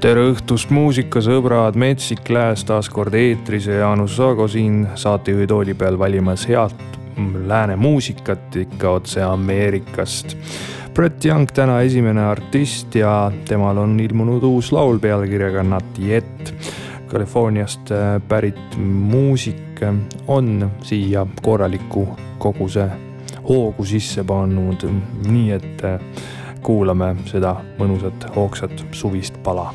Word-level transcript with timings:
tere 0.00 0.22
õhtust, 0.30 0.70
muusikasõbrad, 0.72 1.76
Metsik 1.76 2.30
Lääs 2.32 2.62
taas 2.64 2.88
kord 2.88 3.12
eetris 3.16 3.66
ja 3.68 3.82
Jaanus 3.82 4.14
Saago 4.16 4.46
siin 4.48 4.86
saatejuhi 4.96 5.48
tooli 5.50 5.74
peal 5.76 5.98
valimas 6.00 6.46
head 6.48 6.72
lääne 7.46 7.76
muusikat 7.76 8.56
ikka 8.56 8.94
otse 8.96 9.20
Ameerikast. 9.22 10.36
Brett 10.94 11.24
Young 11.24 11.52
täna 11.52 11.82
esimene 11.84 12.24
artist 12.24 12.96
ja 12.96 13.32
temal 13.48 13.76
on 13.82 13.98
ilmunud 14.00 14.46
uus 14.48 14.72
laul 14.72 14.98
pealkirjaga 14.98 15.62
Not 15.62 16.00
Yet. 16.00 16.54
Californiast 17.10 17.92
äh, 17.92 18.16
pärit 18.28 18.78
muusik 18.78 19.84
on 20.28 20.70
siia 20.82 21.26
korraliku 21.42 22.08
koguse 22.38 22.88
hoogu 23.48 23.84
sisse 23.84 24.24
pannud, 24.24 24.88
nii 25.28 25.52
et 25.60 25.84
äh, 25.84 26.00
kuulame 26.64 27.14
seda 27.28 27.58
mõnusat 27.76 28.30
hoogsat 28.36 28.84
suvist 28.92 29.42
pala 29.44 29.68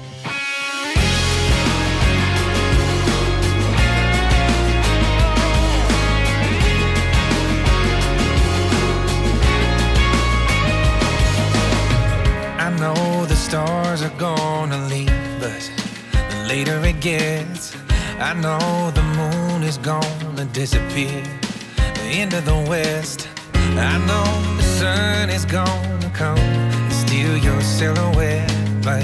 gonna 14.17 14.87
leave 14.87 15.43
us. 15.43 15.69
The 16.29 16.45
later 16.47 16.79
it 16.85 17.01
gets, 17.01 17.75
I 18.19 18.33
know 18.33 18.91
the 18.91 19.03
moon 19.03 19.63
is 19.63 19.77
gonna 19.77 20.45
disappear 20.53 21.23
into 22.11 22.41
the 22.41 22.65
west. 22.69 23.27
I 23.53 23.97
know 24.07 24.55
the 24.57 24.63
sun 24.63 25.29
is 25.29 25.45
gonna 25.45 26.09
come 26.13 26.37
and 26.37 26.93
steal 26.93 27.37
your 27.37 27.61
silhouette, 27.61 28.51
but 28.83 29.03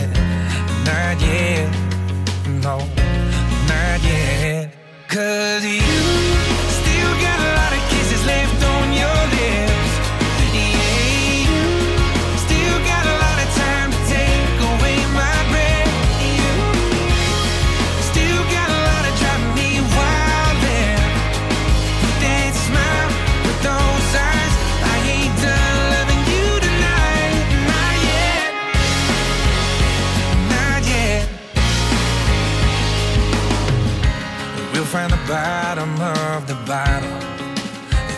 bottom 35.31 35.93
of 36.01 36.45
the 36.45 36.55
bottle 36.67 37.17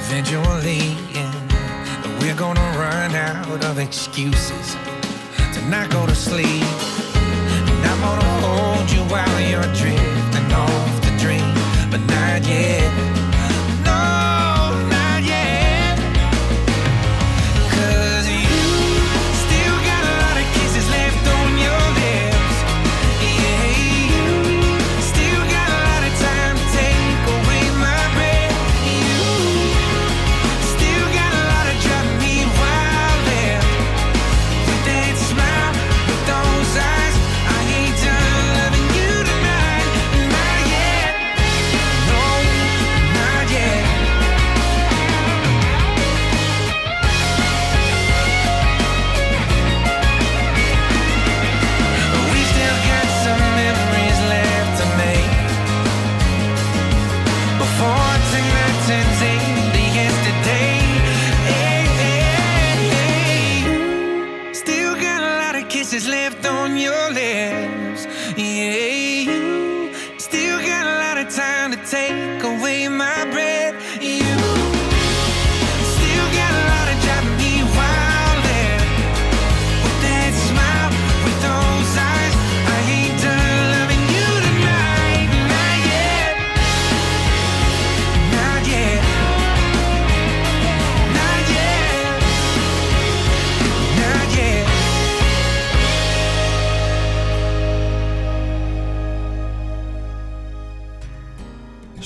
eventually. 0.02 0.98
And 1.14 2.20
we're 2.20 2.36
gonna 2.36 2.68
run 2.76 3.14
out 3.14 3.64
of 3.66 3.78
excuses 3.78 4.76
to 5.54 5.60
not 5.70 5.92
go 5.92 6.08
to 6.08 6.16
sleep. 6.16 6.66
And 7.70 7.82
I'm 7.92 8.02
gonna 8.02 8.34
hold 8.42 8.90
you 8.90 9.04
while 9.14 9.40
you're 9.52 9.72
drifting 9.82 10.50
off 10.54 10.94
the 11.06 11.14
dream, 11.24 11.54
but 11.92 12.02
not 12.08 12.42
yet. 12.48 13.23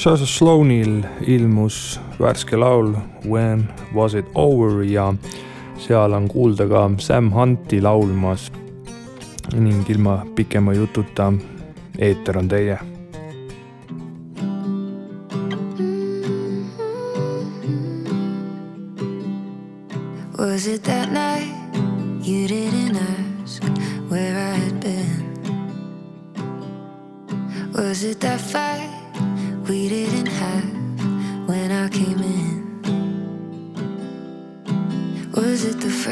Joshua 0.08 0.26
Sloanil 0.28 1.04
ilmus 1.28 2.00
värske 2.20 2.56
laul 2.58 2.94
When 3.26 3.68
was 3.94 4.14
it 4.14 4.26
over 4.36 4.84
ja 4.84 5.14
seal 5.78 6.14
on 6.14 6.30
kuulda 6.30 6.68
ka 6.68 6.92
Sam 6.98 7.32
Hunti 7.32 7.82
laulmas. 7.82 8.52
ning 9.54 9.84
ilma 9.90 10.26
pikema 10.36 10.74
jututa, 10.74 11.34
eeter 12.00 12.38
on 12.38 12.48
teie 12.48 12.80
Was 20.40 20.68
it 20.68 20.84
that 20.84 21.12
night 21.12 21.52
you 22.24 22.48
didn't 22.48 22.96
ask 22.96 23.64
where 24.10 24.38
I 24.38 24.56
had 24.56 24.80
been? 24.80 25.24
Was 27.76 28.04
it 28.04 28.20
that 28.22 28.40
fight 28.40 28.97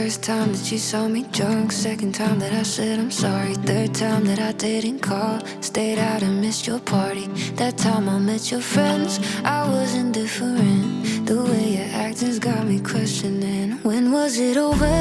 first 0.06 0.22
time 0.22 0.52
that 0.52 0.72
you 0.72 0.78
saw 0.78 1.08
me 1.08 1.24
drunk? 1.32 1.72
Second 1.72 2.14
time 2.14 2.38
that 2.38 2.54
I 2.54 2.62
said 2.62 3.00
I'm 3.00 3.10
sorry. 3.10 3.56
Third 3.56 3.96
time 3.96 4.24
that 4.26 4.40
I 4.40 4.52
didn't 4.52 5.00
call. 5.00 5.40
Stayed 5.62 5.98
out 5.98 6.22
and 6.22 6.40
missed 6.42 6.68
your 6.68 6.80
party. 6.80 7.26
That 7.56 7.76
time 7.80 8.08
I 8.08 8.20
met 8.20 8.52
your 8.52 8.62
friends. 8.62 9.20
I 9.44 9.68
was 9.68 9.96
indifferent. 9.96 11.26
The 11.26 11.44
way 11.50 11.78
your 11.78 11.90
acting's 12.06 12.38
got 12.38 12.68
me 12.68 12.80
questioning. 12.82 13.80
When 13.82 14.12
was 14.12 14.38
it 14.38 14.58
over 14.58 14.98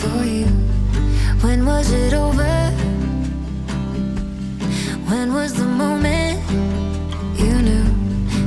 for 0.00 0.20
you? 0.24 0.48
When 1.44 1.64
was 1.64 1.90
it 1.90 2.12
over? 2.12 2.54
When 5.08 5.32
was 5.32 5.54
the 5.54 5.68
moment? 5.84 6.38
you 7.42 7.54
knew 7.68 7.86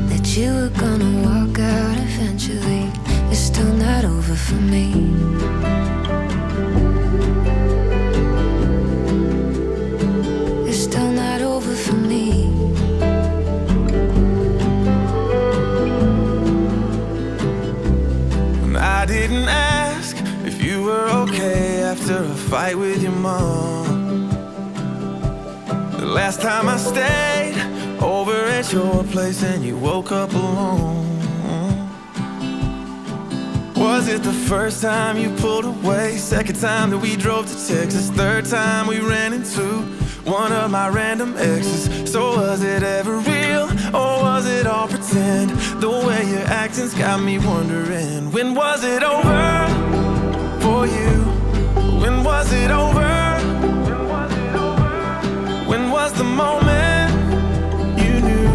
that 0.09 0.25
you 0.37 0.49
were 0.57 0.73
gonna 0.83 1.11
walk 1.27 1.57
out 1.57 1.97
eventually 2.07 2.88
turn 3.59 3.77
that 3.79 4.05
over 4.05 4.35
for 4.35 4.61
me. 4.73 4.85
It's 10.69 10.83
still 10.89 11.11
not 11.11 11.41
over 11.41 11.75
for 11.85 11.97
me. 12.11 12.25
I 18.77 19.05
didn't 19.05 19.49
ask 19.49 20.15
if 20.45 20.63
you 20.63 20.83
were 20.83 21.09
okay 21.23 21.81
after 21.83 22.17
a 22.23 22.35
fight 22.51 22.77
with 22.77 23.03
your 23.03 23.17
mom. 23.27 24.29
The 25.99 26.09
last 26.19 26.41
time 26.41 26.69
I 26.69 26.77
stayed 26.77 27.57
over 28.01 28.37
at 28.57 28.71
your 28.71 29.03
place 29.03 29.43
and 29.43 29.65
you 29.65 29.75
woke 29.75 30.13
up 30.13 30.31
alone. 30.33 30.98
Was 33.99 34.07
it 34.07 34.23
the 34.23 34.31
first 34.31 34.81
time 34.81 35.17
you 35.17 35.29
pulled 35.41 35.65
away? 35.65 36.15
Second 36.15 36.55
time 36.55 36.89
that 36.91 36.99
we 36.99 37.17
drove 37.17 37.47
to 37.47 37.67
Texas? 37.67 38.09
Third 38.09 38.45
time 38.45 38.87
we 38.87 39.01
ran 39.01 39.33
into 39.33 39.81
one 40.23 40.53
of 40.53 40.71
my 40.71 40.87
random 40.87 41.35
exes? 41.35 42.09
So 42.09 42.37
was 42.37 42.63
it 42.63 42.81
ever 42.81 43.17
real 43.17 43.63
or 43.93 44.23
was 44.23 44.45
it 44.47 44.65
all 44.67 44.87
pretend? 44.87 45.49
The 45.81 45.89
way 45.89 46.23
your 46.29 46.47
acting's 46.47 46.93
got 46.93 47.21
me 47.21 47.39
wondering 47.39 48.31
when 48.31 48.55
was 48.55 48.85
it 48.85 49.03
over 49.03 49.67
for 50.61 50.87
you? 50.87 51.11
When 51.99 52.23
was 52.23 52.53
it 52.53 52.71
over? 52.71 53.09
When 55.67 55.91
was 55.91 56.13
the 56.13 56.23
moment 56.23 57.11
you 58.01 58.13
knew 58.21 58.49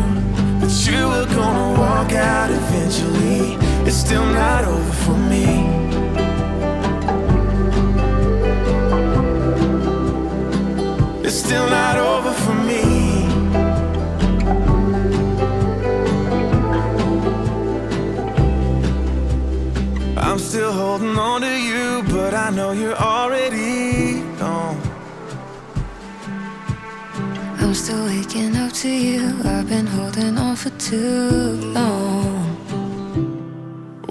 that 0.60 0.72
you 0.86 1.06
were 1.06 1.26
gonna 1.36 1.78
walk 1.78 2.12
out 2.12 2.50
eventually? 2.50 3.58
It's 3.86 3.96
still 3.96 4.24
not 4.24 4.64
over 4.64 4.92
for 5.04 5.18
me. 5.18 5.23
Still 11.54 11.70
not 11.70 11.96
over 11.96 12.32
for 12.32 12.54
me. 12.68 12.82
I'm 20.16 20.38
still 20.40 20.72
holding 20.72 21.16
on 21.16 21.42
to 21.42 21.54
you, 21.68 22.02
but 22.12 22.34
I 22.34 22.50
know 22.50 22.72
you're 22.72 22.96
already 22.96 24.22
gone. 24.40 24.80
I'm 27.60 27.74
still 27.74 28.04
waking 28.06 28.56
up 28.56 28.72
to 28.82 28.88
you. 28.88 29.22
I've 29.44 29.68
been 29.68 29.86
holding 29.86 30.36
on 30.36 30.56
for 30.56 30.70
too 30.70 31.60
long. 31.78 32.34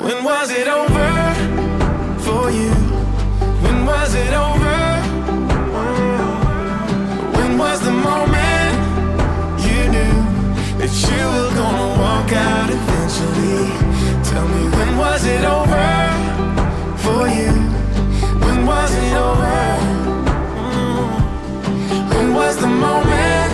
When 0.04 0.24
was 0.24 0.50
it 0.50 0.70
over 0.80 1.10
for 2.26 2.50
you? 2.60 2.74
When 3.64 3.86
was 3.86 4.16
it 4.16 4.34
over? 4.34 4.63
You 10.94 11.24
were 11.34 11.52
gonna 11.56 11.90
walk 12.00 12.32
out 12.32 12.70
eventually? 12.70 13.66
Tell 14.30 14.48
me 14.48 14.64
when 14.76 14.98
was 14.98 15.26
it 15.26 15.44
over 15.44 15.88
for 17.04 17.28
you? 17.28 17.52
When 18.46 18.66
was 18.66 18.92
it 18.94 19.14
over? 19.14 19.58
Mm. 20.62 21.10
When 22.14 22.34
was 22.34 22.58
the 22.58 22.68
moment 22.68 23.54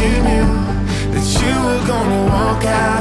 you 0.00 0.10
knew 0.26 0.48
that 1.12 1.26
you 1.40 1.54
were 1.66 1.82
gonna 1.86 2.22
walk 2.32 2.64
out 2.64 2.97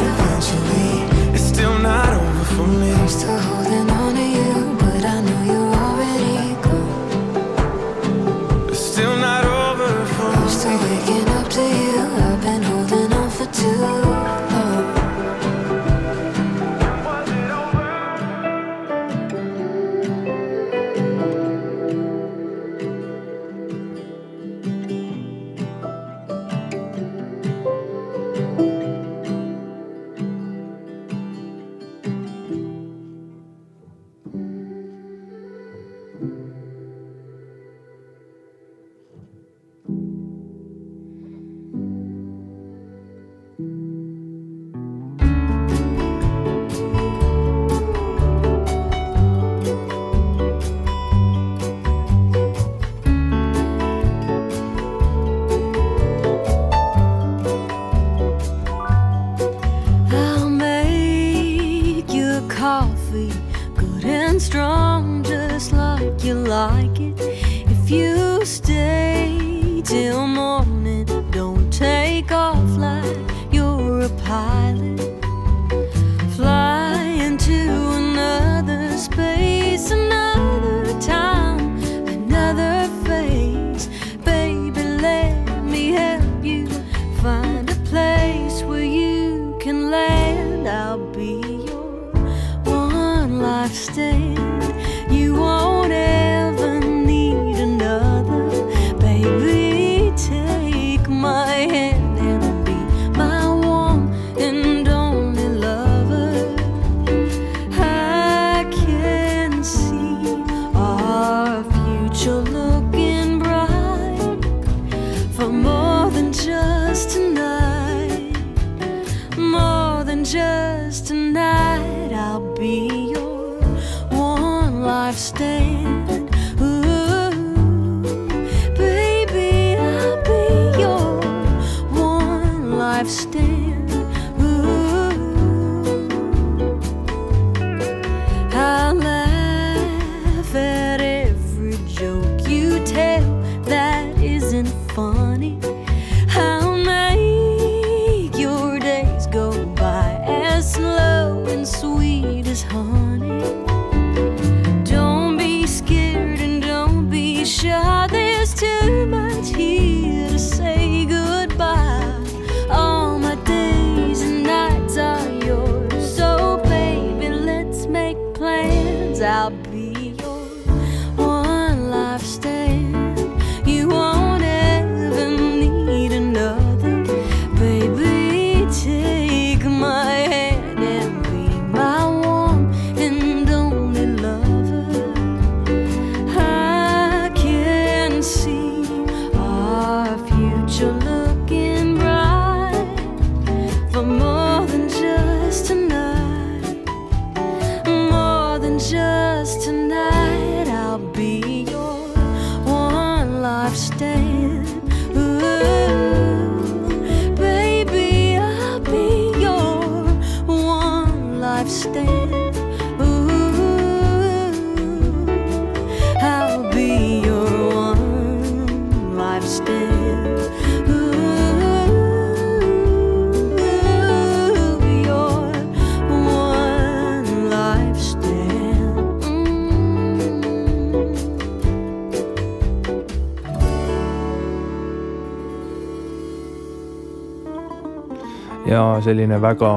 ja 238.68 238.82
selline 239.04 239.40
väga 239.42 239.72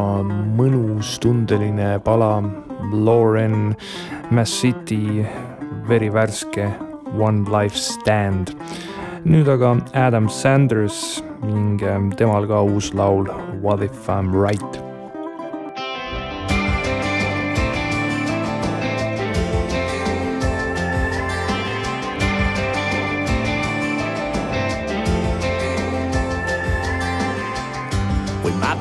mõnus, 0.59 1.17
tundeline 1.23 1.99
pala. 2.05 2.41
Lauren 2.91 3.75
Massiti 4.33 5.23
verivärske 5.89 6.71
One 7.19 7.45
Life 7.53 7.77
Stand. 7.79 8.55
nüüd 9.25 9.49
aga 9.53 9.77
Adam 9.93 10.31
Sanders 10.33 11.21
ning 11.45 11.83
ähm, 11.85 12.09
temal 12.17 12.49
ka 12.49 12.63
uus 12.65 12.95
laul 12.97 13.29
What 13.61 13.85
if 13.85 14.09
I 14.09 14.23
m 14.25 14.33
right 14.33 14.90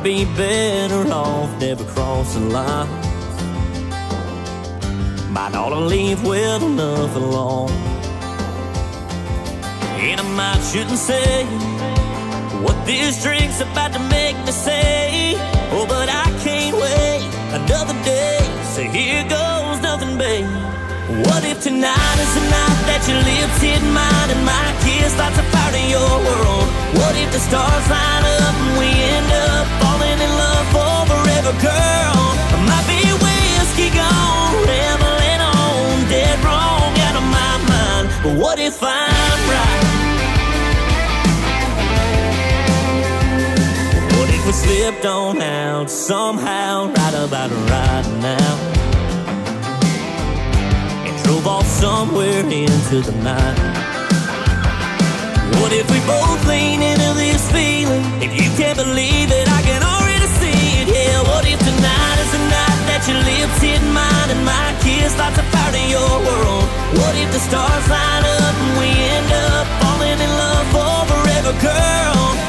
be 0.09 0.25
better 0.35 1.03
off 1.13 1.51
never 1.59 1.83
crossing 1.83 2.49
lines. 2.49 2.89
Might 5.29 5.53
ought 5.53 5.69
to 5.69 5.81
leave 5.81 6.23
well 6.23 6.65
enough 6.65 7.15
alone. 7.15 7.69
And 10.07 10.19
I 10.19 10.27
might 10.39 10.63
shouldn't 10.71 10.97
say 10.97 11.45
what 12.63 12.77
this 12.87 13.21
drink's 13.21 13.61
about 13.61 13.93
to 13.93 13.99
make 14.17 14.35
me 14.47 14.51
say. 14.51 15.35
Oh, 15.73 15.85
but 15.87 16.09
I 16.09 16.25
can't 16.43 16.75
wait 16.75 17.21
another 17.59 17.93
day. 18.03 18.39
So 18.73 18.81
here 18.81 19.21
goes 19.37 19.79
nothing, 19.83 20.17
babe. 20.17 20.58
What 21.27 21.43
if 21.43 21.59
tonight 21.61 22.17
is 22.23 22.31
the 22.33 22.45
night 22.47 22.79
that 22.87 23.03
your 23.03 23.19
lips 23.19 23.59
hit 23.59 23.83
mine 23.91 24.29
and 24.31 24.43
my 24.47 24.67
kiss 24.87 25.11
lights 25.19 25.35
a 25.35 25.43
fire 25.51 25.75
in 25.75 25.91
your 25.91 26.15
world? 26.23 26.67
What 26.95 27.11
if 27.19 27.27
the 27.35 27.41
stars 27.43 27.85
line 27.91 28.23
up 28.39 28.55
and 28.55 28.73
we 28.79 28.87
end 28.87 29.27
up 29.27 29.67
falling 29.83 30.15
in 30.15 30.31
love 30.39 30.65
for 30.71 30.95
forever, 31.11 31.51
girl? 31.59 32.19
I 32.55 32.57
might 32.63 32.87
be 32.87 33.03
whiskey 33.19 33.91
gone, 33.91 34.63
rambling 34.63 35.41
on, 35.43 36.07
dead 36.07 36.39
wrong 36.39 36.95
out 37.03 37.15
of 37.19 37.25
my 37.27 37.53
mind. 37.67 38.05
But 38.23 38.33
what 38.39 38.57
if 38.59 38.79
I'm 38.79 39.39
right? 39.51 39.83
What 44.15 44.29
if 44.31 44.41
we 44.47 44.53
slipped 44.55 45.05
on 45.05 45.41
out 45.41 45.91
somehow, 45.91 46.87
right 46.95 47.15
about 47.27 47.51
right 47.67 48.07
now? 48.23 48.88
Off 51.45 51.65
somewhere 51.65 52.43
into 52.51 53.01
the 53.01 53.15
night. 53.23 53.57
What 55.59 55.71
if 55.71 55.89
we 55.89 55.99
both 56.05 56.45
lean 56.45 56.81
into 56.83 57.13
this 57.15 57.49
feeling? 57.49 58.03
If 58.21 58.35
you 58.35 58.51
can't 58.59 58.77
believe 58.77 59.31
it, 59.31 59.47
I 59.47 59.61
can 59.63 59.81
already 59.81 60.27
see 60.37 60.83
it. 60.83 60.87
Yeah, 60.91 61.23
what 61.23 61.47
if 61.47 61.57
tonight 61.57 62.17
is 62.19 62.31
the 62.35 62.43
night 62.43 62.79
that 62.91 63.01
your 63.07 63.17
lips 63.23 63.57
hit 63.63 63.81
mine 63.89 64.29
and 64.35 64.43
my 64.45 64.75
kiss 64.83 65.17
lights 65.17 65.39
a 65.39 65.43
fire 65.49 65.73
in 65.79 65.89
your 65.89 66.13
world? 66.27 66.67
What 66.99 67.15
if 67.15 67.31
the 67.31 67.39
stars 67.39 67.87
line 67.87 68.25
up 68.43 68.55
and 68.59 68.73
we 68.77 68.89
end 68.91 69.31
up 69.31 69.65
falling 69.79 70.19
in 70.19 70.31
love 70.43 70.67
for 70.75 70.97
forever, 71.07 71.53
girl? 71.63 72.48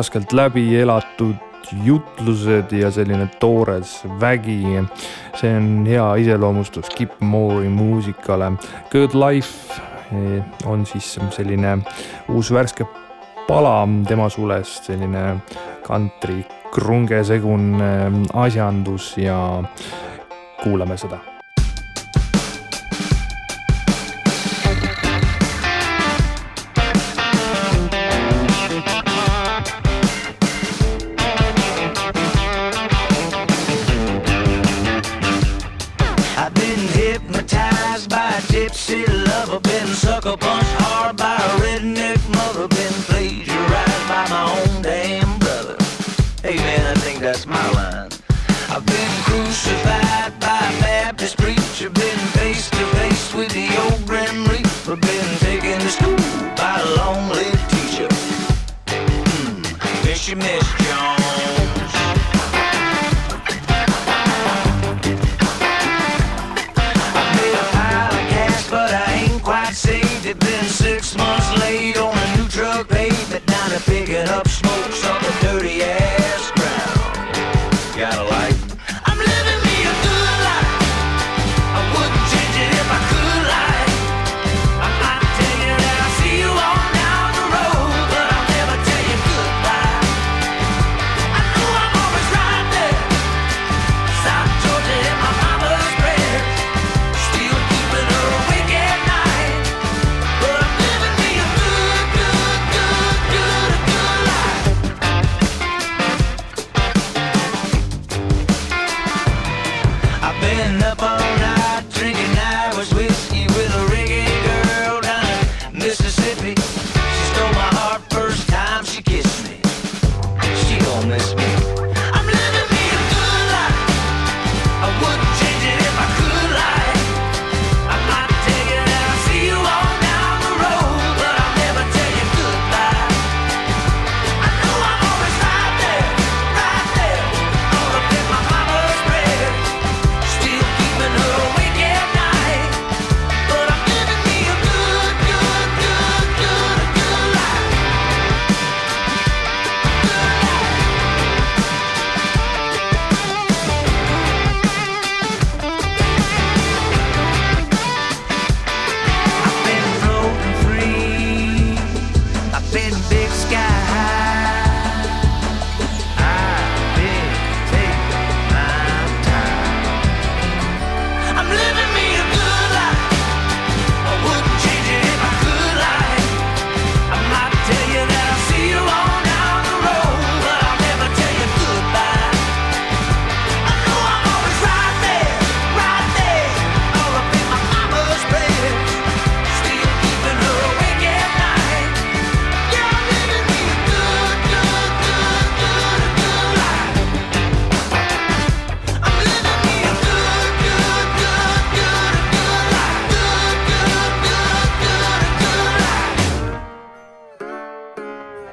Raskelt 0.00 0.32
läbi 0.32 0.62
elatud 0.80 1.34
jutlused 1.84 2.72
ja 2.72 2.88
selline 2.90 3.26
toores 3.40 4.00
vägi. 4.20 4.64
see 5.36 5.56
on 5.56 5.86
hea 5.86 6.14
iseloomustus 6.14 6.88
Kip 6.90 7.20
Moore'i 7.20 7.68
muusikale. 7.68 8.52
Good 8.90 9.14
Life 9.14 9.74
eh, 10.12 10.44
on 10.66 10.86
siis 10.86 11.18
selline 11.30 11.78
uus 12.28 12.52
värske 12.52 12.86
pala 13.48 13.88
tema 14.08 14.28
sulest, 14.28 14.88
selline 14.88 15.36
kantri 15.86 16.46
krungesegune 16.72 17.92
asjandus 18.32 19.18
ja 19.18 19.62
kuulame 20.62 20.96
seda 20.96 21.39
Hey 46.42 46.56
man, 46.56 46.96
I 46.96 46.98
think 47.00 47.20
that's 47.20 47.46
my 47.46 47.70
line. 47.72 48.08
I've 48.70 48.86
been 48.86 49.22
crucified 49.24 50.40
by 50.40 50.56
a 50.56 50.80
Baptist 50.80 51.36
preacher, 51.36 51.90
been 51.90 52.18
face 52.38 52.70
to 52.70 52.86
face 52.96 53.34
with 53.34 53.52
the 53.52 53.68
old 53.82 54.06
Grim 54.06 54.46
Reaper, 54.46 54.96
been 54.96 55.38
taken 55.40 55.78
to 55.78 55.90
school 55.90 56.16
by 56.56 56.80
a 56.80 56.96
long-lived 56.96 57.70
teacher. 57.70 58.08
Hmm, 58.88 60.06
miss 60.06 60.28
you, 60.28 60.79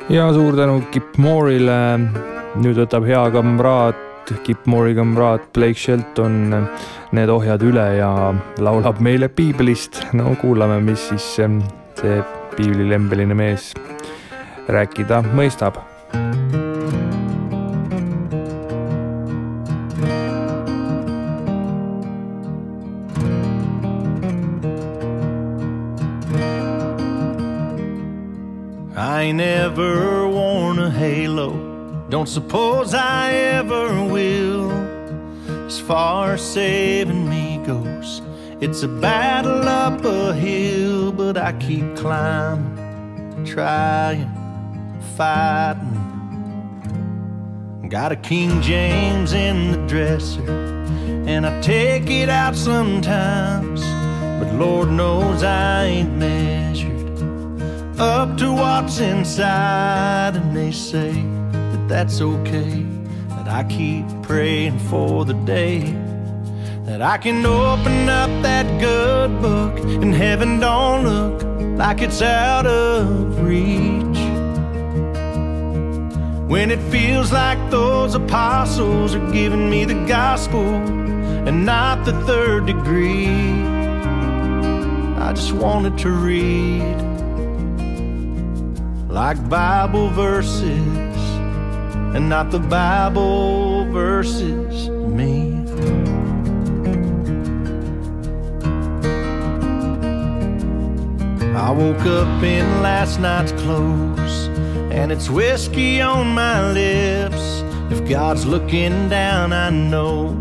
ja 0.10 0.34
suur 0.34 0.56
tänu 0.56 0.82
Kip 0.92 1.18
Moore'ile. 1.18 2.00
nüüd 2.58 2.80
võtab 2.80 3.06
hea 3.06 3.24
kamraad, 3.32 3.98
Kip 4.44 4.66
Moore'i 4.66 4.96
kamraad 4.98 5.50
Blake 5.54 5.78
Shelton 5.80 6.54
need 7.16 7.30
ohjad 7.32 7.64
üle 7.64 7.86
ja 8.00 8.12
laulab 8.64 9.02
meile 9.04 9.28
piiblist. 9.28 10.02
no 10.14 10.36
kuulame, 10.42 10.80
mis 10.82 11.10
siis 11.10 11.28
see 11.38 12.22
piiblilembeline 12.56 13.36
mees 13.36 13.74
rääkida 14.68 15.24
mõistab. 15.36 15.84
I 29.18 29.22
ain't 29.24 29.42
ever 29.42 30.28
worn 30.28 30.78
a 30.78 30.92
halo. 30.92 31.50
Don't 32.08 32.30
suppose 32.30 32.94
I 32.94 33.34
ever 33.34 34.04
will. 34.04 34.70
As 35.66 35.80
far 35.80 36.34
as 36.34 36.42
saving 36.44 37.28
me 37.28 37.60
goes, 37.66 38.22
it's 38.62 38.84
a 38.84 38.88
battle 38.88 39.68
up 39.68 40.06
a 40.06 40.36
hill, 40.36 41.12
but 41.12 41.36
I 41.36 41.54
keep 41.54 41.96
climbing, 41.96 43.44
trying, 43.44 44.30
fighting. 45.16 45.98
Got 47.90 48.12
a 48.12 48.18
King 48.18 48.62
James 48.62 49.34
in 49.34 49.72
the 49.72 49.80
dresser, 49.88 50.48
and 51.26 51.44
I 51.44 51.60
take 51.62 52.08
it 52.12 52.30
out 52.30 52.56
sometimes. 52.56 53.82
But 54.40 54.54
Lord 54.54 54.92
knows 54.92 55.42
I 55.42 55.86
ain't 55.86 56.14
measured 56.18 56.97
up 58.00 58.38
to 58.38 58.54
what's 58.54 59.00
inside, 59.00 60.36
and 60.36 60.56
they 60.56 60.72
say 60.72 61.12
that 61.12 61.86
that's 61.88 62.22
okay. 62.22 62.86
That 63.30 63.48
I 63.48 63.64
keep 63.64 64.06
praying 64.24 64.80
for 64.80 65.26
the 65.26 65.34
day 65.34 65.96
that 66.88 67.02
I 67.02 67.18
can 67.18 67.46
open 67.46 68.08
up 68.08 68.30
that 68.44 68.80
good 68.80 69.42
book, 69.42 69.78
and 70.02 70.14
heaven 70.14 70.60
don't 70.60 71.04
look 71.04 71.44
like 71.78 72.02
it's 72.02 72.22
out 72.22 72.66
of 72.66 73.42
reach. 73.42 74.18
When 76.50 76.72
it 76.72 76.80
feels 76.90 77.34
like 77.34 77.60
those 77.70 78.16
apostles 78.16 79.14
are 79.16 79.32
giving 79.34 79.70
me 79.70 79.84
the 79.84 80.06
gospel 80.06 80.66
and 80.66 81.66
not 81.66 82.06
the 82.06 82.14
third 82.26 82.68
degree, 82.68 83.28
I 85.18 85.34
just 85.34 85.52
wanted 85.52 85.98
to 86.00 86.10
read 86.10 87.17
like 89.18 89.50
Bible 89.50 90.10
verses 90.10 91.18
and 92.16 92.30
not 92.30 92.52
the 92.52 92.60
Bible 92.60 93.86
verses 93.86 94.90
me. 94.90 95.58
I 101.56 101.72
woke 101.72 102.06
up 102.06 102.44
in 102.44 102.84
last 102.84 103.20
night's 103.20 103.54
clothes 103.54 104.50
and 104.92 105.12
it's 105.12 105.32
whiskey 105.32 106.00
on 106.00 106.28
my 106.36 106.72
lips. 106.72 107.64
If 107.90 108.08
God's 108.08 108.46
looking 108.46 109.10
down, 109.10 109.52
I 109.52 109.72
know 109.72 110.38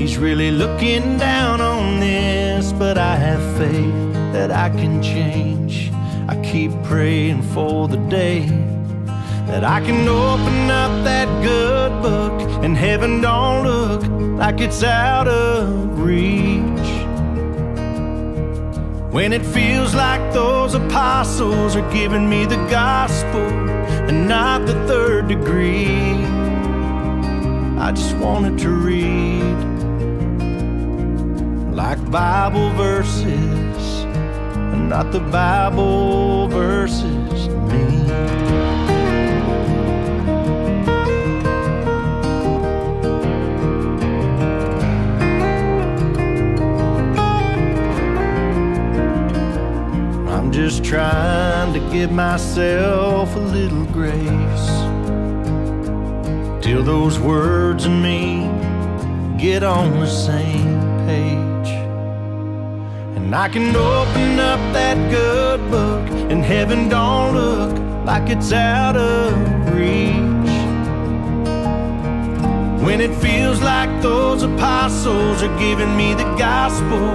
He's 0.00 0.18
really 0.18 0.50
looking 0.50 1.16
down 1.16 1.60
on 1.60 2.00
this, 2.00 2.72
but 2.72 2.98
I 2.98 3.14
have 3.14 3.42
faith 3.56 4.12
that 4.32 4.50
I 4.50 4.70
can 4.70 5.00
change. 5.00 5.59
Keep 6.50 6.82
praying 6.82 7.42
for 7.54 7.86
the 7.86 7.96
day 8.08 8.40
that 9.46 9.62
I 9.62 9.80
can 9.80 10.08
open 10.08 10.68
up 10.68 11.04
that 11.04 11.28
good 11.44 12.02
book 12.02 12.64
and 12.64 12.76
heaven 12.76 13.20
don't 13.20 13.62
look 13.62 14.02
like 14.36 14.60
it's 14.60 14.82
out 14.82 15.28
of 15.28 16.00
reach. 16.00 16.64
When 19.14 19.32
it 19.32 19.46
feels 19.46 19.94
like 19.94 20.32
those 20.32 20.74
apostles 20.74 21.76
are 21.76 21.88
giving 21.92 22.28
me 22.28 22.46
the 22.46 22.56
gospel 22.68 23.46
and 24.08 24.26
not 24.26 24.66
the 24.66 24.74
third 24.88 25.28
degree, 25.28 26.16
I 27.78 27.92
just 27.94 28.16
wanted 28.16 28.58
to 28.58 28.70
read 28.70 29.56
like 31.72 32.10
Bible 32.10 32.70
verses 32.70 33.69
and 34.72 34.88
not 34.88 35.12
the 35.12 35.20
Bible 35.20 36.48
verses 36.48 37.48
me. 37.48 37.90
I'm 50.28 50.50
just 50.52 50.84
trying 50.84 51.72
to 51.72 51.80
give 51.92 52.10
myself 52.12 53.34
a 53.36 53.38
little 53.38 53.84
grace 53.86 54.70
till 56.64 56.82
those 56.82 57.18
words 57.18 57.84
and 57.86 58.02
me 58.02 58.48
get 59.40 59.62
on 59.62 60.00
the 60.00 60.06
same 60.06 60.78
page. 61.06 61.49
And 63.30 63.36
I 63.36 63.48
can 63.48 63.76
open 63.76 64.40
up 64.40 64.58
that 64.72 64.96
good 65.08 65.60
book, 65.70 66.04
and 66.32 66.44
heaven 66.44 66.88
don't 66.88 67.32
look 67.32 68.04
like 68.04 68.28
it's 68.28 68.50
out 68.50 68.96
of 68.96 69.32
reach. 69.72 70.50
When 72.84 73.00
it 73.00 73.14
feels 73.20 73.62
like 73.62 74.02
those 74.02 74.42
apostles 74.42 75.44
are 75.44 75.58
giving 75.60 75.96
me 75.96 76.12
the 76.14 76.24
gospel 76.36 77.08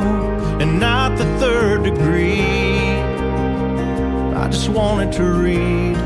and 0.61 0.79
not 0.79 1.17
the 1.17 1.25
third 1.37 1.83
degree, 1.83 2.39
I 4.39 4.47
just 4.49 4.69
wanted 4.69 5.11
to 5.19 5.23
read 5.25 5.97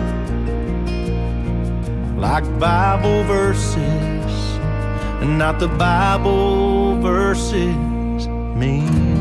like 2.18 2.46
Bible 2.60 3.26
verses 3.26 3.78
and 5.22 5.38
not 5.38 5.60
the 5.60 5.68
Bible 5.68 7.00
verses 7.00 8.28
me. 8.58 9.19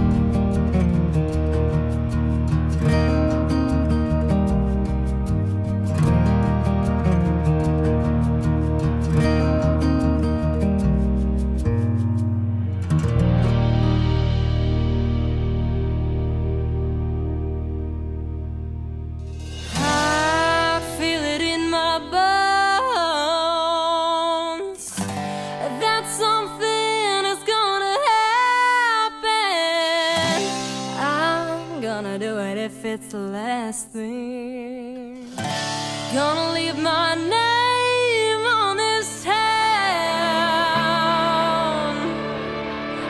Gonna 36.13 36.53
leave 36.53 36.79
my 36.79 37.15
name 37.15 38.45
on 38.47 38.77
this 38.77 39.23
town. 39.23 39.39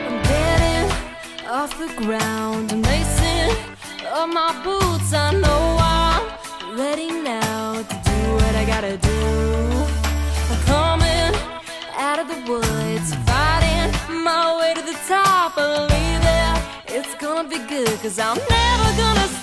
I'm 0.05 0.17
getting 0.33 0.87
off 1.47 1.71
the 1.79 1.87
ground 1.95 2.71
and 2.73 2.85
lacing 2.85 3.51
up 4.05 4.29
my 4.29 4.53
boots. 4.63 5.11
I 5.13 5.33
know 5.33 5.77
I'm 5.79 6.23
ready 6.77 7.09
now 7.11 7.81
to 7.81 7.95
do 8.09 8.19
what 8.35 8.53
I 8.55 8.63
gotta 8.65 8.97
do. 8.97 9.19
I'm 10.51 10.61
coming 10.73 11.33
out 11.97 12.19
of 12.19 12.27
the 12.27 12.39
woods, 12.51 13.15
fighting 13.25 13.91
my 14.23 14.43
way 14.59 14.71
to 14.75 14.81
the 14.83 14.97
top. 15.07 15.55
Believe 15.55 16.23
it, 16.39 16.61
it's 16.97 17.15
gonna 17.15 17.49
be 17.49 17.57
good, 17.67 17.99
cause 18.03 18.19
I'm 18.19 18.37
never 18.37 18.89
gonna 19.01 19.38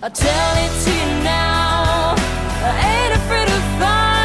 I'll 0.00 0.10
tell 0.10 0.56
it 0.64 0.84
to 0.84 0.90
you 0.92 1.24
now. 1.24 2.14
I 2.14 3.04
ain't 3.04 3.14
afraid 3.16 3.48
to 3.48 3.60
fight. 3.80 4.17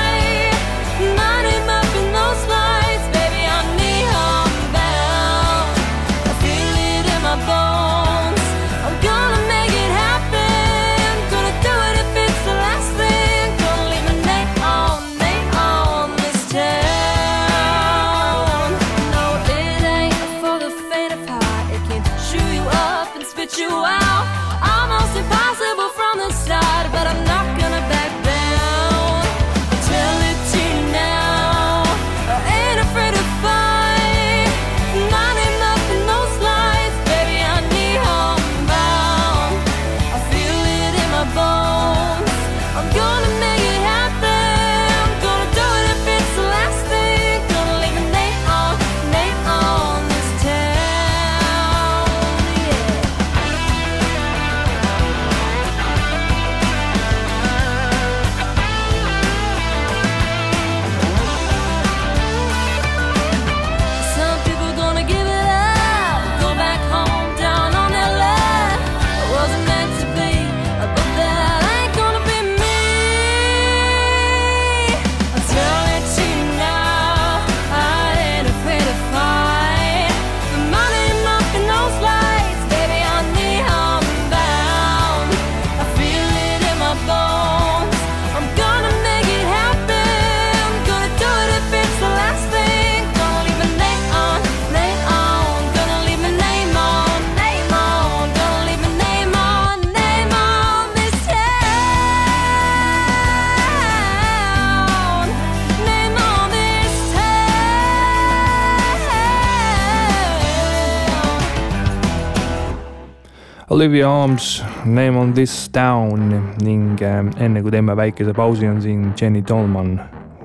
Olivia 113.84 114.08
Arms, 114.08 114.62
Name 114.86 115.18
on 115.18 115.34
this 115.34 115.68
town 115.68 116.56
ning 116.64 116.96
äh, 117.04 117.20
enne 117.44 117.60
kui 117.62 117.72
teeme 117.72 117.92
väikese 118.00 118.32
pausi, 118.34 118.64
on 118.72 118.78
siin 118.82 119.10
Jenny 119.20 119.42
Tolman, 119.42 120.00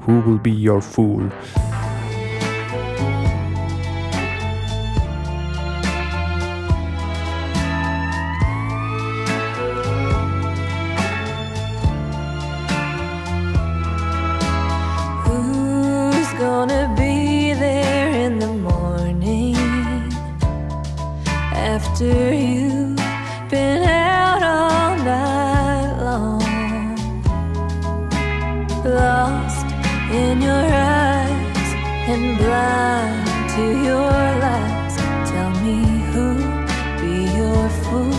Who 0.08 0.18
will 0.26 0.38
be 0.38 0.50
your 0.50 0.80
fool? 0.82 1.22
Who's 15.28 16.32
gonna 16.40 16.92
be 16.98 17.54
there 17.54 18.10
in 18.26 18.40
the 18.40 18.48
morning 18.48 19.54
after 21.54 22.34
you've 22.34 22.77
to 33.54 33.64
your 33.88 34.12
lies. 34.44 34.96
Tell 35.30 35.50
me 35.66 35.78
who 36.10 36.26
be 37.00 37.16
your 37.40 37.64
fool 37.82 38.18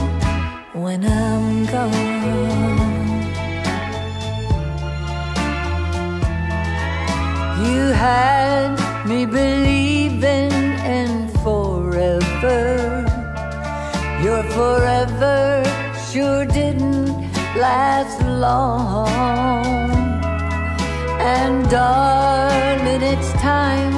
when 0.83 0.99
I'm 1.05 1.65
gone. 1.65 2.09
You 7.65 7.81
had 8.05 8.71
me 9.07 9.25
believing 9.25 10.51
in 10.99 11.27
forever. 11.43 12.59
Your 14.23 14.43
forever 14.57 15.63
sure 16.11 16.45
didn't 16.45 17.07
last 17.55 18.21
long. 18.23 19.07
And 21.21 21.69
darling, 21.69 23.01
it's 23.01 23.31
time 23.33 23.88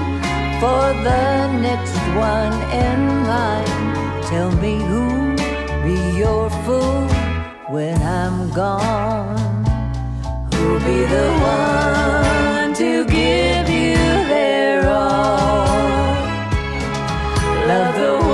for 0.61 0.93
the 1.09 1.47
next 1.57 1.97
one 2.29 2.53
in 2.85 2.99
line. 3.25 4.21
Tell 4.29 4.51
me 4.63 4.75
who'll 4.89 5.35
be 5.83 5.99
your 6.15 6.51
fool 6.63 7.07
when 7.75 7.99
I'm 8.03 8.51
gone. 8.51 9.65
Who'll 10.53 10.83
be 10.91 10.99
the 11.15 11.29
one 11.41 12.75
to 12.75 12.91
give 13.05 13.67
you 13.81 14.03
their 14.33 14.87
all? 14.87 15.65
Love 17.71 17.95
the 18.03 18.30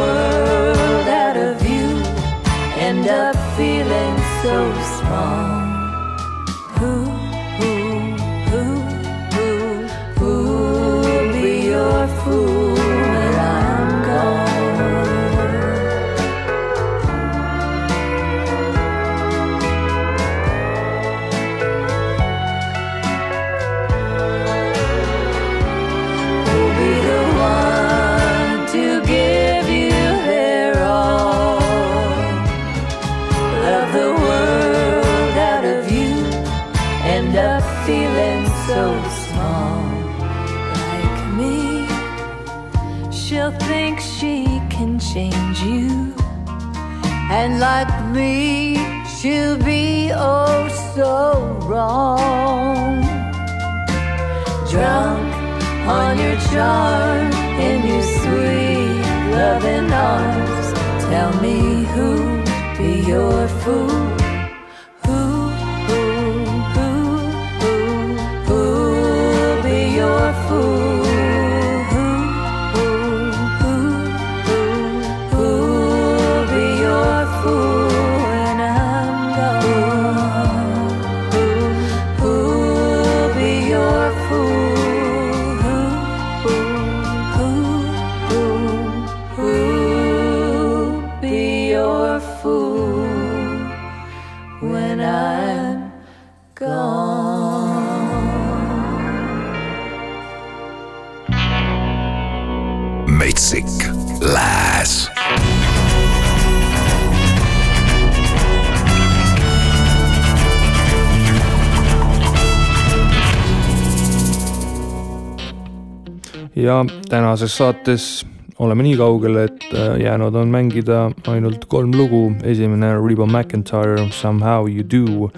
ja 116.68 116.86
tänases 117.10 117.58
saates 117.58 118.26
oleme 118.60 118.84
nii 118.84 118.98
kaugel, 118.98 119.38
et 119.46 119.68
äh, 119.72 119.96
jäänud 120.02 120.36
on 120.36 120.50
mängida 120.52 121.12
ainult 121.32 121.66
kolm 121.70 121.94
lugu, 121.96 122.32
esimene 122.44 122.94
Reba 122.98 123.26
McIntyre 123.26 124.10
Somehow 124.12 124.68
you 124.70 124.84
do. 124.84 125.30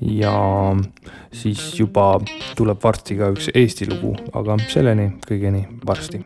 Ja 0.00 0.32
siis 1.32 1.78
juba 1.78 2.20
tuleb 2.56 2.80
varsti 2.82 3.16
ka 3.20 3.30
üks 3.34 3.50
Eesti 3.54 3.88
lugu, 3.90 4.14
aga 4.32 4.56
selleni 4.68 5.10
kõigeni 5.28 5.66
varsti. 5.86 6.22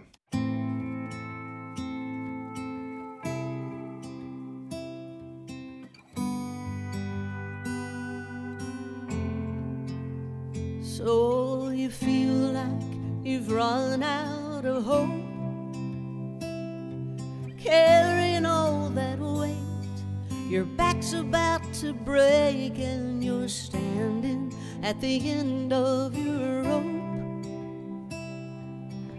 at 24.85 25.01
the 25.01 25.31
end 25.31 25.73
of 25.73 26.15
your 26.15 26.63
rope. 26.63 26.85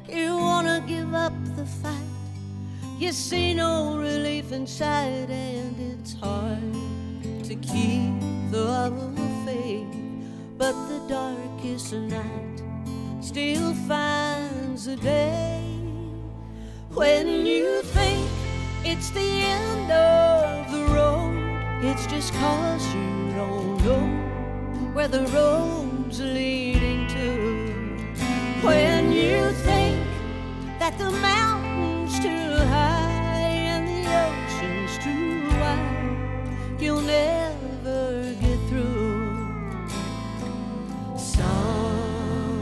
You 0.07 0.37
wanna 0.37 0.83
give 0.87 1.11
up 1.15 1.33
the 1.55 1.65
fight, 1.65 2.13
you 2.99 3.11
see 3.11 3.55
no 3.55 3.97
relief 3.97 4.51
in 4.51 4.67
sight, 4.67 5.27
and 5.27 5.75
it's 5.89 6.13
hard 6.13 6.71
to 7.45 7.55
keep 7.55 8.13
the 8.51 8.63
love 8.63 8.93
of 8.93 9.45
faith. 9.45 9.87
But 10.55 10.75
the 10.87 10.99
darkest 11.09 11.93
night 11.93 12.61
still 13.19 13.73
finds 13.87 14.85
a 14.85 14.95
day 14.97 15.63
when 16.93 17.43
you 17.43 17.81
think 17.81 18.29
it's 18.83 19.09
the 19.09 19.31
end 19.57 19.91
of 19.91 20.71
the 20.71 20.93
road. 20.93 21.33
It's 21.81 22.05
just 22.05 22.33
cause 22.35 22.85
you 22.93 23.33
don't 23.35 23.83
know 23.83 24.24
where 25.05 25.21
the 25.21 25.27
road's 25.31 26.19
leading 26.19 27.07
to. 27.07 27.37
When 28.65 29.11
you 29.11 29.51
think 29.51 30.03
that 30.79 30.97
the 30.97 31.11
mountain's 31.11 32.17
too 32.19 32.57
high 32.73 33.51
and 33.73 33.87
the 33.87 34.07
ocean's 34.25 34.97
too 35.03 35.47
wide, 35.59 36.79
you'll 36.79 37.01
never 37.01 38.33
get 38.41 38.59
through. 38.67 39.85
Somewhere, 41.17 42.55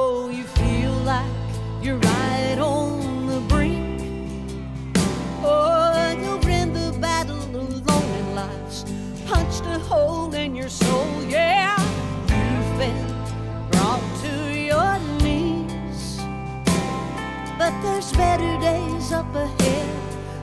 There's 17.96 18.12
better 18.12 18.60
days 18.60 19.10
up 19.10 19.34
ahead. 19.34 19.88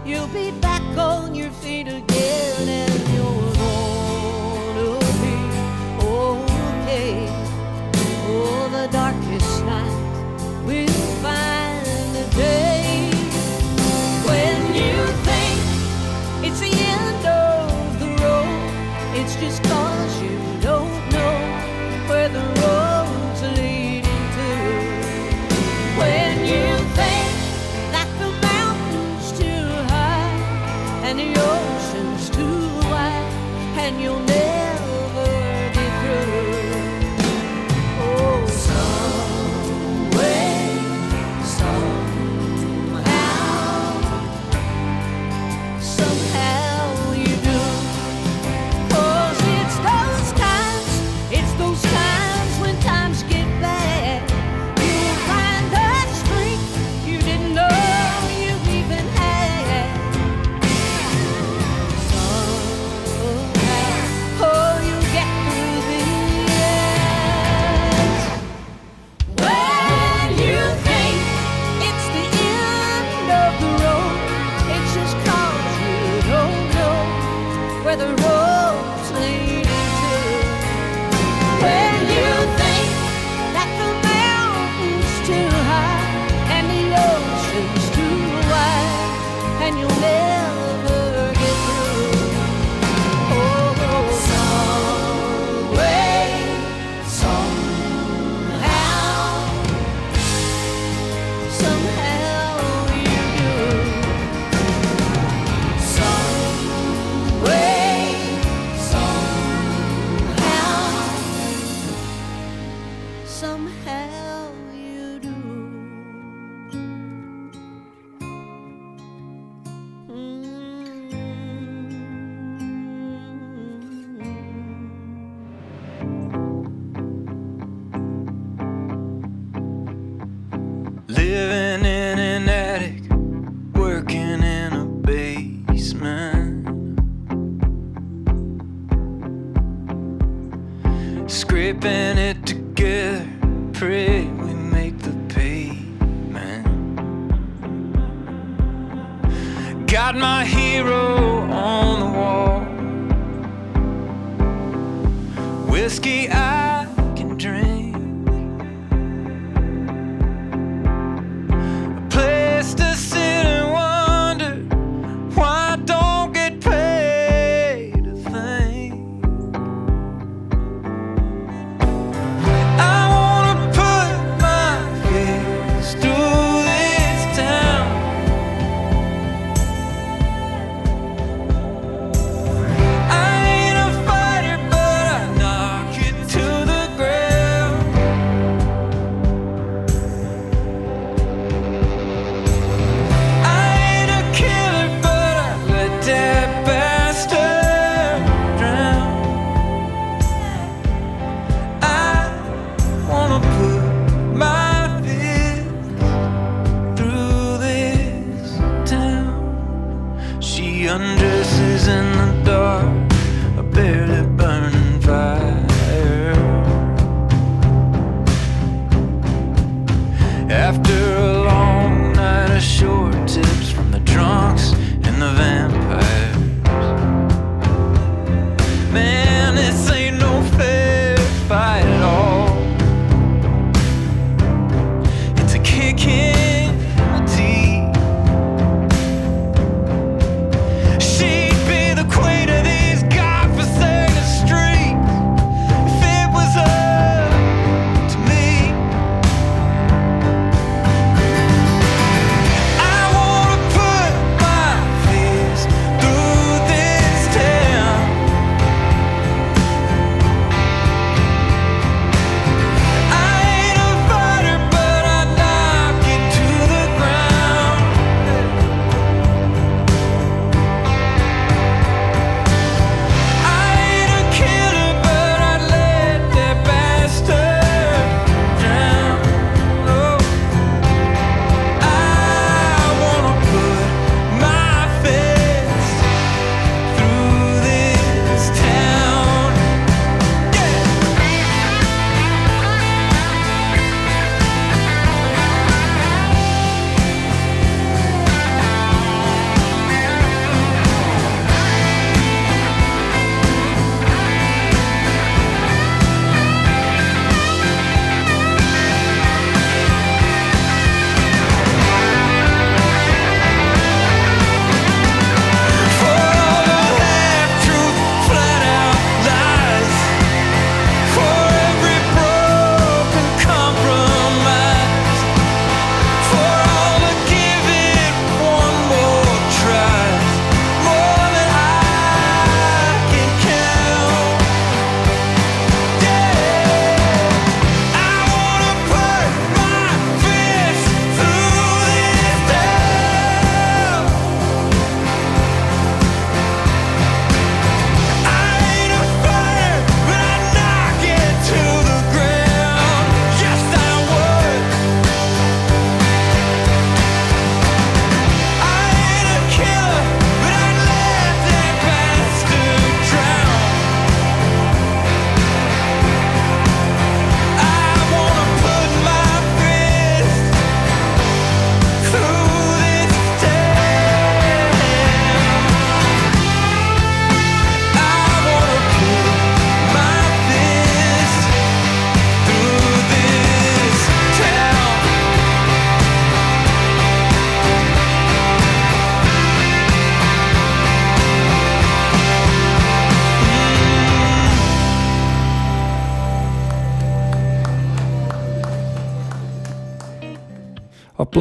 You'll 0.03 0.25
be 0.29 0.49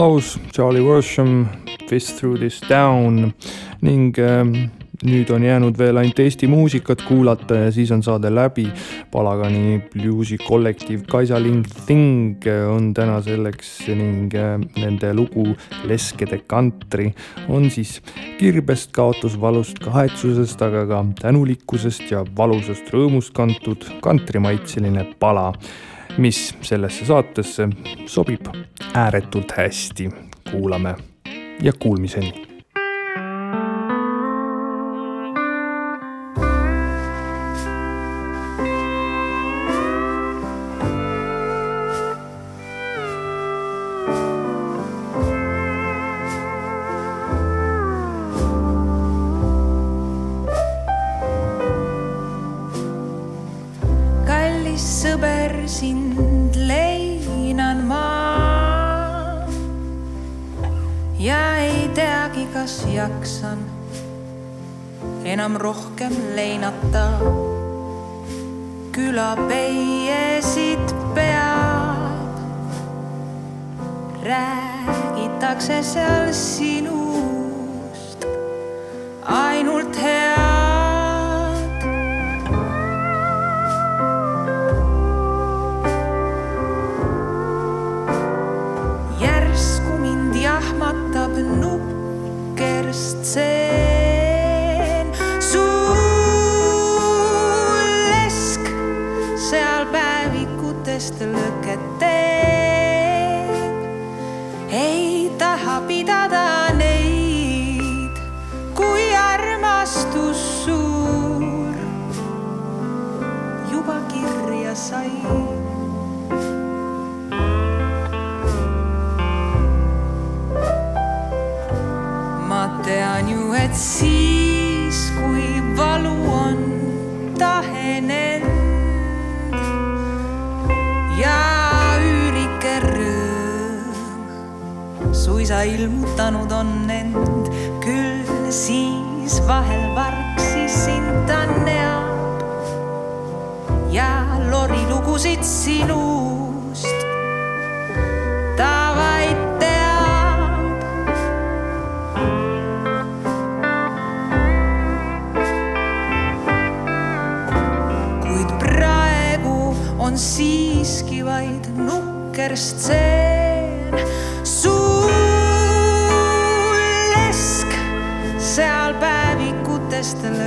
Outlaws, 0.02 0.36
Charlie 0.50 0.80
Worsham, 0.80 1.46
Fist 1.86 2.18
Through 2.18 2.38
This 2.38 2.60
Down 2.68 3.32
ning 3.80 4.16
ähm, 4.18 4.50
nüüd 5.06 5.30
on 5.30 5.44
jäänud 5.46 5.78
veel 5.78 6.00
ainult 6.00 6.18
Eesti 6.18 6.48
muusikat 6.50 7.04
kuulata 7.06 7.60
ja 7.60 7.68
siis 7.70 7.92
on 7.94 8.02
saade 8.02 8.32
läbi. 8.34 8.64
Palagani 9.14 9.78
bluusi 9.92 10.40
kollektiiv 10.42 11.04
Kaisaling 11.10 11.62
Thing 11.86 12.42
on 12.66 12.90
täna 12.98 13.20
selleks 13.22 13.70
ning 13.94 14.34
äh, 14.34 14.56
nende 14.82 15.12
lugu 15.14 15.54
Leskede 15.86 16.40
kantri 16.50 17.12
on 17.46 17.70
siis 17.70 18.00
kirbest, 18.40 18.90
kaotusvalust, 18.98 19.78
kahetsusest, 19.86 20.66
aga 20.66 20.82
ka 20.90 21.04
tänulikkusest 21.22 22.10
ja 22.10 22.26
valusast 22.36 22.90
rõõmust 22.90 23.30
kantud 23.38 23.86
kantrimaitseline 24.02 25.12
pala 25.22 25.52
mis 26.16 26.54
sellesse 26.62 27.04
saatesse 27.06 27.68
sobib 28.06 28.46
ääretult 28.94 29.52
hästi. 29.56 30.10
kuulame 30.50 30.94
ja 31.62 31.72
kuulmiseni 31.78 32.51
räägitakse 75.68 75.82
seal 75.82 76.32
sinust 76.34 76.81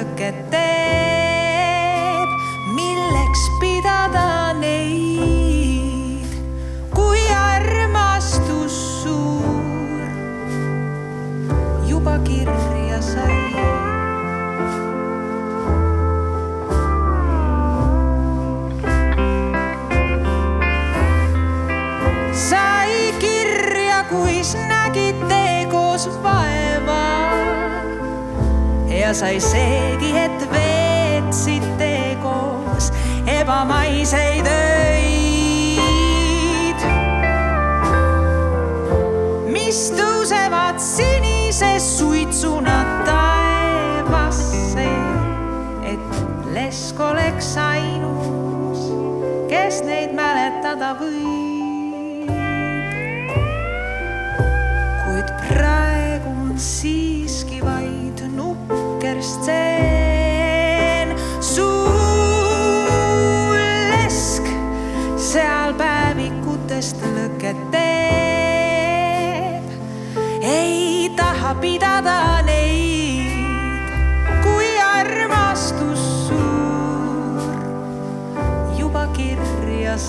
päevikutest 0.05 0.15
lõket 0.15 0.49
teeb, 0.51 0.64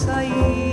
kirja 0.06 0.65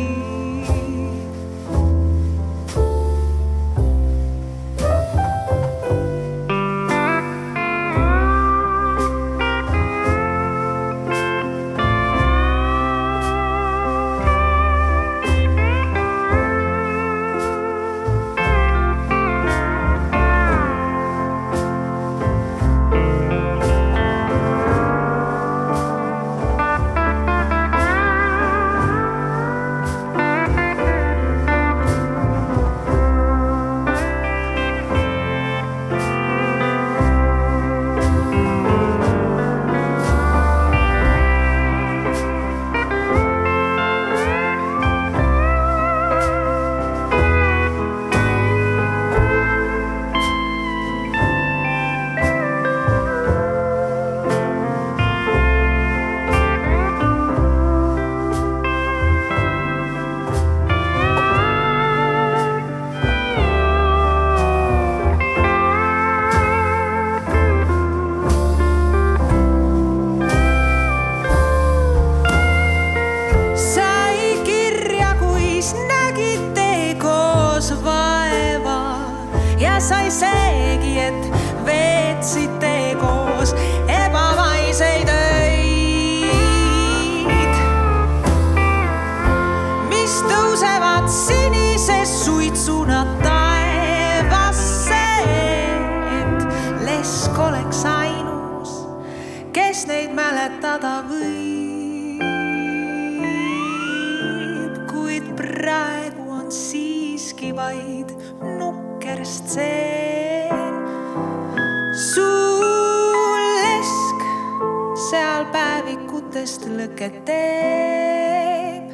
lõket 116.83 117.15
teeb. 117.27 118.87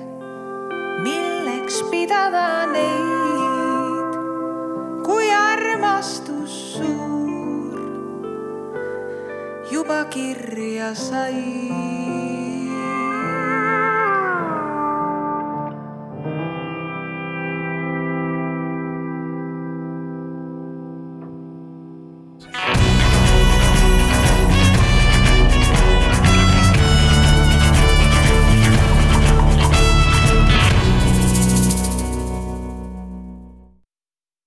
milleks 1.02 1.80
pidada 1.90 2.68
neid, 2.70 4.18
kui 5.06 5.30
armastus 5.34 6.58
suur 6.76 7.80
juba 9.72 10.04
kirja 10.14 10.94
sai 10.94 11.99